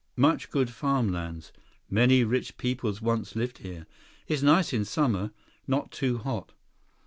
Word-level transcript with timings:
Much 0.17 0.49
good 0.49 0.71
farm 0.71 1.09
lands. 1.11 1.51
Many 1.87 2.23
rich 2.23 2.57
peoples 2.57 3.03
once 3.03 3.35
live 3.35 3.57
here. 3.57 3.85
Is 4.27 4.41
nice 4.41 4.73
in 4.73 4.83
summer. 4.83 5.29
Not 5.67 5.91
too 5.91 6.17
hot." 6.17 6.53